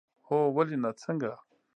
هو، 0.27 0.37
ولې 0.55 0.77
نه، 0.83 0.89
څنګه؟ 1.01 1.31